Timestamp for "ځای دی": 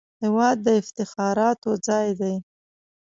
1.87-2.35